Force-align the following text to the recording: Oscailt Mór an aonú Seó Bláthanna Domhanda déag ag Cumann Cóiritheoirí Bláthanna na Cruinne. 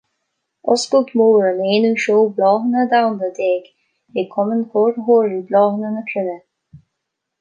Oscailt 0.75 1.11
Mór 1.19 1.43
an 1.49 1.59
aonú 1.65 1.91
Seó 2.05 2.23
Bláthanna 2.39 2.85
Domhanda 2.93 3.29
déag 3.41 3.69
ag 4.23 4.27
Cumann 4.35 4.65
Cóiritheoirí 4.73 5.39
Bláthanna 5.53 5.93
na 5.99 6.03
Cruinne. 6.11 6.39